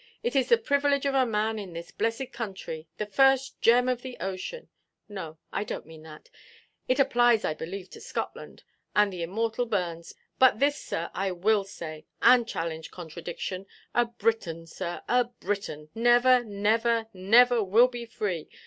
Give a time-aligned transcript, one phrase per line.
[0.23, 4.01] It is the privilege of a man in this blessed country, the first gem of
[4.01, 6.31] the ocean—no, I donʼt mean that;
[6.87, 8.63] it applies, I believe, to Scotland,
[8.95, 15.03] and the immortal Burns—but this, sir, I will say, and challenge contradiction, a Briton, sir,
[15.07, 18.49] a Briton, never, never, never will be free!